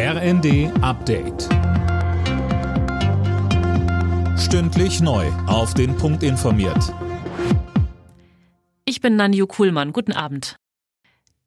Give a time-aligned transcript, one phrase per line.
[0.00, 1.48] RND Update.
[4.38, 5.26] Stündlich neu.
[5.48, 6.94] Auf den Punkt informiert.
[8.84, 9.92] Ich bin Nanju Kuhlmann.
[9.92, 10.54] Guten Abend.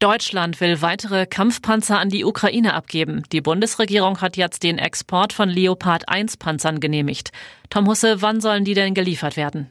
[0.00, 3.22] Deutschland will weitere Kampfpanzer an die Ukraine abgeben.
[3.32, 7.30] Die Bundesregierung hat jetzt den Export von Leopard 1 Panzern genehmigt.
[7.70, 9.70] Tom Husse, wann sollen die denn geliefert werden?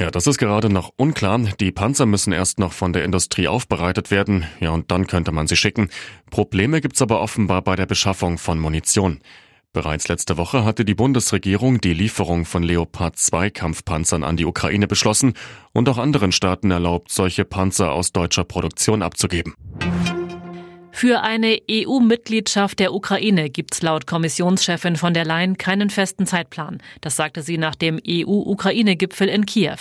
[0.00, 1.38] Ja, das ist gerade noch unklar.
[1.60, 4.46] Die Panzer müssen erst noch von der Industrie aufbereitet werden.
[4.58, 5.90] Ja, und dann könnte man sie schicken.
[6.30, 9.20] Probleme gibt's aber offenbar bei der Beschaffung von Munition.
[9.74, 14.86] Bereits letzte Woche hatte die Bundesregierung die Lieferung von Leopard 2 Kampfpanzern an die Ukraine
[14.86, 15.34] beschlossen
[15.74, 19.54] und auch anderen Staaten erlaubt, solche Panzer aus deutscher Produktion abzugeben.
[21.00, 26.82] Für eine EU-Mitgliedschaft der Ukraine gibt's laut Kommissionschefin von der Leyen keinen festen Zeitplan.
[27.00, 29.78] Das sagte sie nach dem EU-Ukraine-Gipfel in Kiew.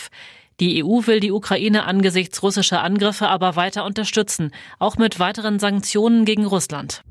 [0.62, 6.24] Die EU will die Ukraine angesichts russischer Angriffe aber weiter unterstützen, auch mit weiteren Sanktionen
[6.24, 7.04] gegen Russland.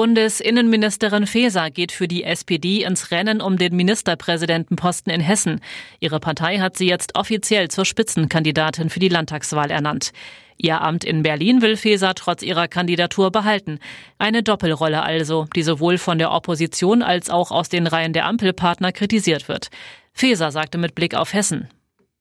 [0.00, 5.60] Bundesinnenministerin Faeser geht für die SPD ins Rennen um den Ministerpräsidentenposten in Hessen.
[5.98, 10.12] Ihre Partei hat sie jetzt offiziell zur Spitzenkandidatin für die Landtagswahl ernannt.
[10.56, 13.78] Ihr Amt in Berlin will Faeser trotz ihrer Kandidatur behalten.
[14.16, 18.92] Eine Doppelrolle also, die sowohl von der Opposition als auch aus den Reihen der Ampelpartner
[18.92, 19.68] kritisiert wird.
[20.14, 21.68] Faeser sagte mit Blick auf Hessen.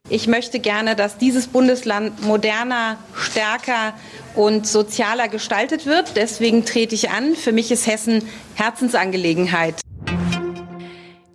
[0.10, 3.94] Ich möchte gerne, dass dieses Bundesland moderner, stärker
[4.36, 6.16] und sozialer gestaltet wird.
[6.16, 7.36] Deswegen trete ich an.
[7.36, 8.24] Für mich ist Hessen
[8.56, 9.76] Herzensangelegenheit.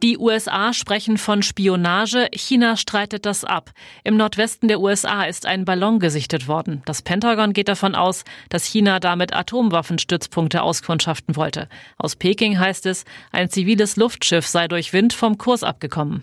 [0.03, 3.71] Die USA sprechen von Spionage, China streitet das ab.
[4.03, 6.83] Im Nordwesten der USA ist ein Ballon gesichtet worden.
[6.85, 11.71] Das Pentagon geht davon aus, dass China damit Atomwaffenstützpunkte auskundschaften wollte.
[11.97, 16.23] Aus Peking heißt es, ein ziviles Luftschiff sei durch Wind vom Kurs abgekommen.